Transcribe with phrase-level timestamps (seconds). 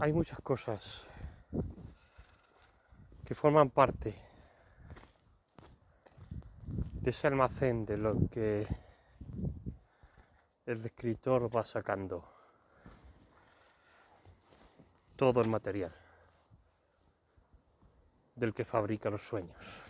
[0.00, 1.06] hay muchas cosas
[3.24, 4.14] que forman parte
[6.72, 8.66] de ese almacén de lo que
[10.66, 12.24] el escritor va sacando
[15.16, 15.94] todo el material
[18.34, 19.82] del que fabrica los sueños.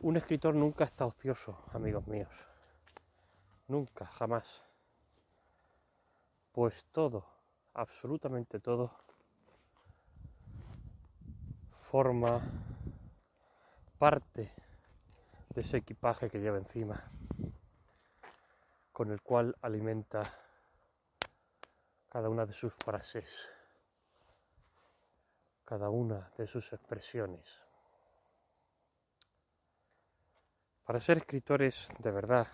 [0.00, 2.46] Un escritor nunca está ocioso, amigos míos.
[3.68, 4.65] Nunca, jamás
[6.56, 7.22] pues todo,
[7.74, 8.90] absolutamente todo,
[11.70, 12.40] forma
[13.98, 14.54] parte
[15.50, 17.10] de ese equipaje que lleva encima,
[18.90, 20.32] con el cual alimenta
[22.08, 23.46] cada una de sus frases,
[25.66, 27.60] cada una de sus expresiones.
[30.86, 32.46] Para ser escritores de verdad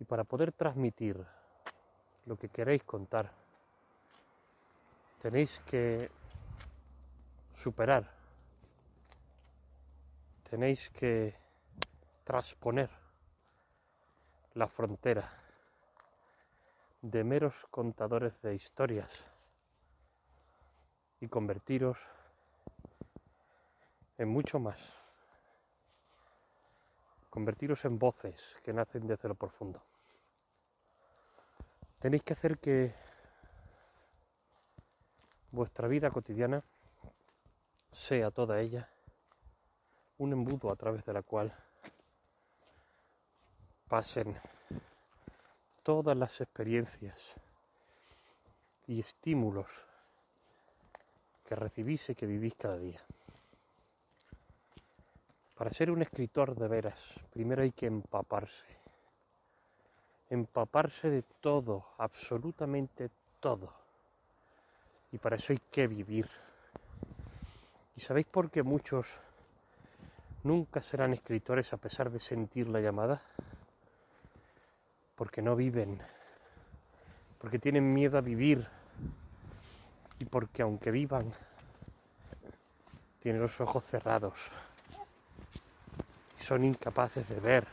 [0.00, 1.24] y para poder transmitir
[2.30, 3.28] lo que queréis contar.
[5.20, 6.08] Tenéis que
[7.52, 8.08] superar,
[10.48, 11.34] tenéis que
[12.22, 12.88] transponer
[14.54, 15.28] la frontera
[17.02, 19.10] de meros contadores de historias
[21.20, 21.98] y convertiros
[24.18, 24.78] en mucho más.
[27.28, 29.82] Convertiros en voces que nacen desde lo profundo.
[32.00, 32.94] Tenéis que hacer que
[35.52, 36.64] vuestra vida cotidiana
[37.92, 38.88] sea toda ella
[40.16, 41.54] un embudo a través de la cual
[43.86, 44.34] pasen
[45.82, 47.18] todas las experiencias
[48.86, 49.84] y estímulos
[51.44, 53.04] que recibís y que vivís cada día.
[55.54, 56.98] Para ser un escritor de veras,
[57.30, 58.79] primero hay que empaparse
[60.30, 63.10] empaparse de todo, absolutamente
[63.40, 63.74] todo.
[65.12, 66.28] Y para eso hay que vivir.
[67.96, 69.18] ¿Y sabéis por qué muchos
[70.44, 73.22] nunca serán escritores a pesar de sentir la llamada?
[75.16, 76.00] Porque no viven,
[77.38, 78.66] porque tienen miedo a vivir
[80.20, 81.30] y porque aunque vivan,
[83.18, 84.50] tienen los ojos cerrados
[86.40, 87.66] y son incapaces de ver,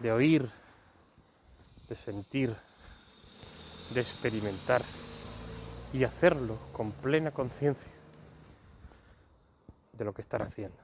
[0.00, 0.61] de oír,
[1.88, 2.56] de sentir,
[3.90, 4.82] de experimentar
[5.92, 7.92] y hacerlo con plena conciencia
[9.92, 10.76] de lo que están haciendo.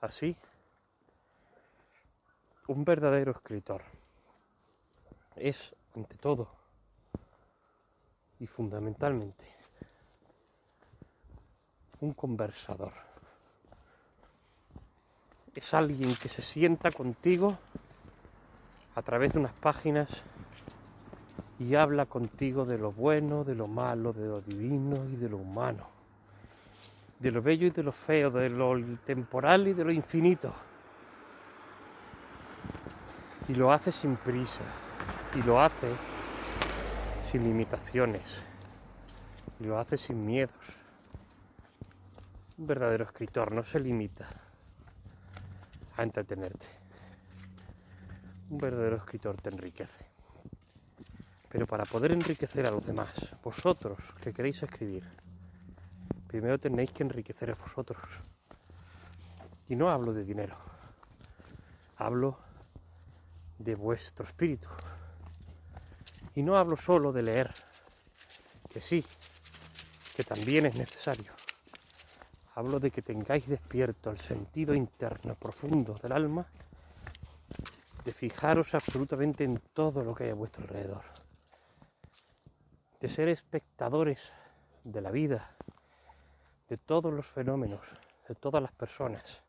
[0.00, 0.36] Así,
[2.68, 3.82] un verdadero escritor
[5.36, 6.48] es, ante todo
[8.38, 9.44] y fundamentalmente,
[12.00, 12.92] un conversador.
[15.54, 17.58] Es alguien que se sienta contigo
[18.96, 20.08] a través de unas páginas
[21.58, 25.36] y habla contigo de lo bueno, de lo malo, de lo divino y de lo
[25.36, 25.86] humano,
[27.18, 28.74] de lo bello y de lo feo, de lo
[29.04, 30.52] temporal y de lo infinito.
[33.48, 34.64] Y lo hace sin prisa,
[35.34, 35.88] y lo hace
[37.30, 38.42] sin limitaciones,
[39.60, 40.80] y lo hace sin miedos.
[42.56, 44.26] Un verdadero escritor no se limita
[45.98, 46.85] a entretenerte
[48.50, 50.06] un verdadero escritor te enriquece.
[51.48, 55.04] Pero para poder enriquecer a los demás, vosotros que queréis escribir,
[56.26, 58.02] primero tenéis que enriquecer a vosotros.
[59.68, 60.56] Y no hablo de dinero,
[61.96, 62.38] hablo
[63.58, 64.68] de vuestro espíritu.
[66.34, 67.54] Y no hablo solo de leer,
[68.68, 69.04] que sí,
[70.14, 71.32] que también es necesario.
[72.54, 76.46] Hablo de que tengáis despierto el sentido interno profundo del alma
[78.06, 81.02] de fijaros absolutamente en todo lo que hay a vuestro alrededor,
[83.00, 84.32] de ser espectadores
[84.84, 85.56] de la vida,
[86.68, 87.96] de todos los fenómenos,
[88.28, 89.42] de todas las personas,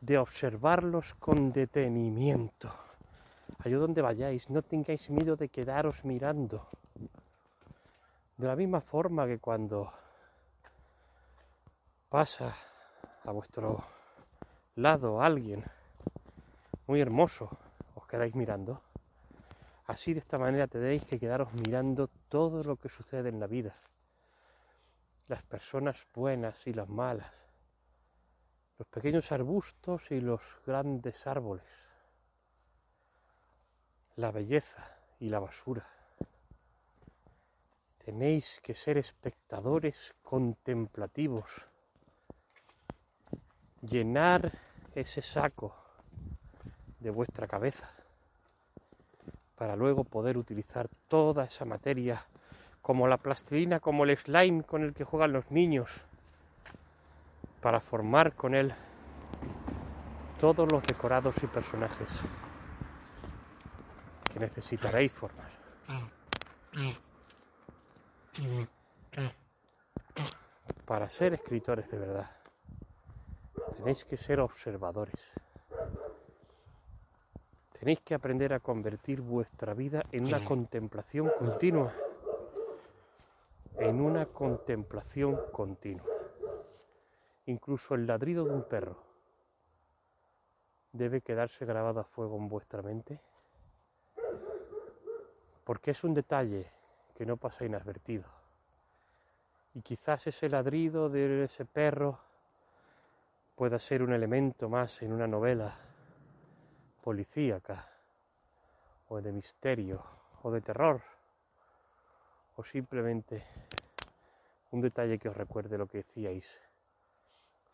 [0.00, 2.72] de observarlos con detenimiento.
[3.58, 6.66] Allá donde vayáis, no tengáis miedo de quedaros mirando.
[8.38, 9.92] De la misma forma que cuando
[12.08, 12.54] pasa
[13.24, 13.84] a vuestro
[14.76, 15.62] lado alguien
[16.86, 17.50] muy hermoso,
[17.94, 18.80] os quedáis mirando.
[19.86, 23.74] Así de esta manera tenéis que quedaros mirando todo lo que sucede en la vida.
[25.28, 27.32] Las personas buenas y las malas.
[28.78, 31.66] Los pequeños arbustos y los grandes árboles.
[34.16, 35.88] La belleza y la basura.
[37.98, 41.66] Tenéis que ser espectadores contemplativos.
[43.82, 44.52] Llenar
[44.94, 45.85] ese saco
[47.06, 47.88] de vuestra cabeza
[49.54, 52.20] para luego poder utilizar toda esa materia
[52.82, 56.04] como la plastilina, como el slime con el que juegan los niños,
[57.60, 58.74] para formar con él
[60.40, 62.08] todos los decorados y personajes
[64.32, 65.50] que necesitaréis formar.
[70.84, 72.30] Para ser escritores de verdad,
[73.76, 75.15] tenéis que ser observadores.
[77.86, 81.94] Tenéis que aprender a convertir vuestra vida en una contemplación continua.
[83.78, 86.04] En una contemplación continua.
[87.44, 88.96] Incluso el ladrido de un perro
[90.90, 93.20] debe quedarse grabado a fuego en vuestra mente
[95.62, 96.68] porque es un detalle
[97.14, 98.24] que no pasa inadvertido.
[99.74, 102.18] Y quizás ese ladrido de ese perro
[103.54, 105.86] pueda ser un elemento más en una novela
[107.06, 107.86] policíaca,
[109.14, 110.02] o de misterio,
[110.42, 110.98] o de terror,
[112.58, 113.46] o simplemente
[114.74, 116.50] un detalle que os recuerde lo que decíais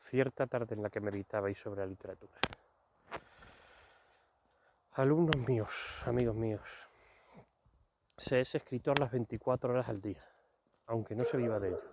[0.05, 2.37] cierta tarde en la que meditabais sobre la literatura.
[5.01, 6.69] Alumnos míos, amigos míos,
[8.13, 10.29] se es escritor las 24 horas al día,
[10.93, 11.89] aunque no se viva de ello.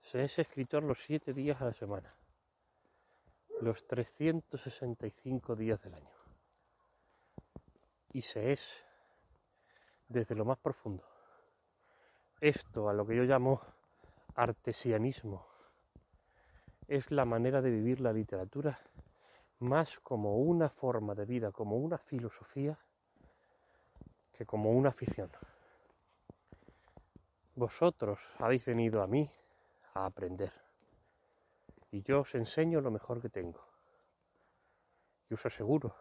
[0.00, 2.08] Se es escritor los 7 días a la semana,
[3.60, 6.16] los 365 días del año.
[8.12, 8.84] Y se es
[10.08, 11.04] desde lo más profundo.
[12.40, 13.60] Esto a lo que yo llamo
[14.34, 15.44] artesianismo
[16.86, 18.78] es la manera de vivir la literatura
[19.58, 22.78] más como una forma de vida, como una filosofía
[24.32, 25.30] que como una afición.
[27.56, 29.28] Vosotros habéis venido a mí
[29.94, 30.67] a aprender
[31.90, 33.64] y yo os enseño lo mejor que tengo.
[35.30, 35.94] Y os aseguro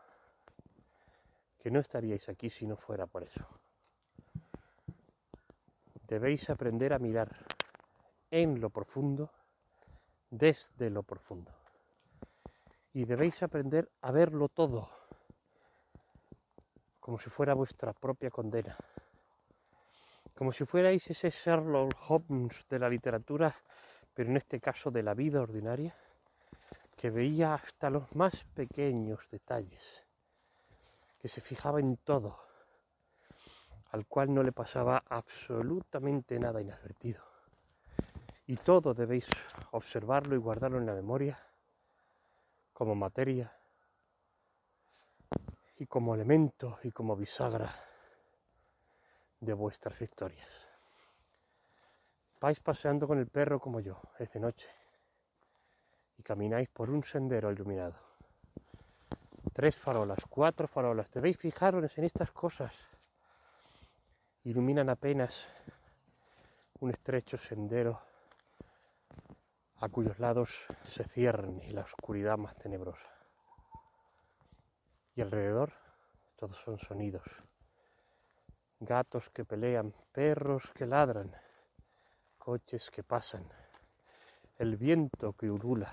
[1.59, 3.45] que no estaríais aquí si no fuera por eso.
[6.07, 7.45] Debéis aprender a mirar
[8.31, 9.31] en lo profundo,
[10.29, 11.51] desde lo profundo.
[12.93, 14.89] Y debéis aprender a verlo todo
[17.07, 18.75] como si fuera vuestra propia condena,
[20.35, 23.55] como si fuerais ese Sherlock Holmes de la literatura,
[24.17, 25.95] pero en este caso de la vida ordinaria,
[26.95, 30.07] que veía hasta los más pequeños detalles,
[31.19, 32.35] que se fijaba en todo,
[33.91, 37.23] al cual no le pasaba absolutamente nada inadvertido.
[38.47, 39.29] Y todo debéis
[39.69, 41.37] observarlo y guardarlo en la memoria
[42.73, 43.55] como materia
[45.77, 47.69] y como elemento y como bisagra
[49.41, 50.66] de vuestras historias.
[52.39, 54.69] Vais paseando con el perro como yo, es de noche,
[56.17, 57.95] y camináis por un sendero iluminado.
[59.53, 62.75] Tres farolas, cuatro farolas, debéis fijaros en estas cosas.
[64.43, 65.47] Iluminan apenas
[66.79, 67.99] un estrecho sendero
[69.77, 73.09] a cuyos lados se cierne la oscuridad más tenebrosa.
[75.15, 75.73] Y alrededor
[76.35, 77.43] todos son sonidos.
[78.79, 81.35] Gatos que pelean, perros que ladran,
[82.47, 83.43] coches que pasan,
[84.57, 85.91] el viento que urula,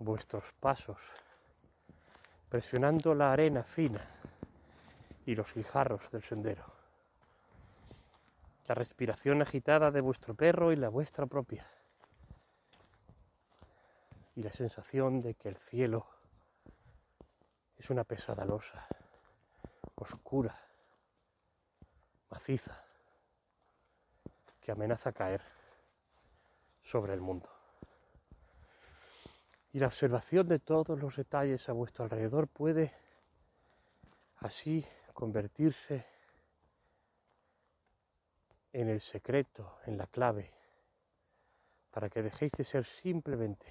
[0.00, 0.98] vuestros pasos,
[2.48, 4.04] presionando la arena fina
[5.26, 6.64] y los guijarros del sendero,
[8.66, 11.70] la respiración agitada de vuestro perro y la vuestra propia,
[14.34, 16.04] y la sensación de que el cielo
[17.76, 18.88] es una pesada losa,
[19.94, 20.60] oscura,
[22.28, 22.89] maciza,
[24.70, 25.42] amenaza caer
[26.78, 27.48] sobre el mundo.
[29.72, 32.92] Y la observación de todos los detalles a vuestro alrededor puede
[34.38, 36.06] así convertirse
[38.72, 40.50] en el secreto, en la clave,
[41.90, 43.66] para que dejéis de ser simplemente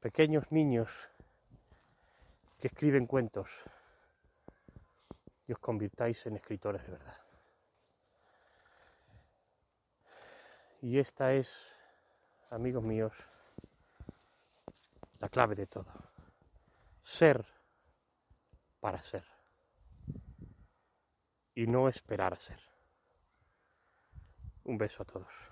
[0.00, 1.08] pequeños niños
[2.58, 3.62] que escriben cuentos
[5.46, 7.21] y os convirtáis en escritores de verdad.
[10.82, 11.56] Y esta es,
[12.50, 13.12] amigos míos,
[15.20, 15.86] la clave de todo.
[17.00, 17.46] Ser
[18.80, 19.24] para ser.
[21.54, 22.60] Y no esperar a ser.
[24.64, 25.51] Un beso a todos.